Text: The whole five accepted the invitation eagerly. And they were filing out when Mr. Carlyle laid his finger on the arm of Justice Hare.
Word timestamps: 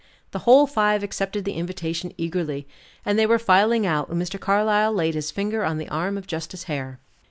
The 0.31 0.39
whole 0.49 0.65
five 0.65 1.03
accepted 1.03 1.45
the 1.45 1.53
invitation 1.53 2.11
eagerly. 2.17 2.67
And 3.05 3.19
they 3.19 3.27
were 3.27 3.37
filing 3.37 3.85
out 3.85 4.09
when 4.09 4.17
Mr. 4.17 4.39
Carlyle 4.39 4.91
laid 4.91 5.13
his 5.13 5.29
finger 5.29 5.63
on 5.63 5.77
the 5.77 5.89
arm 5.89 6.17
of 6.17 6.25
Justice 6.25 6.63
Hare. 6.63 6.99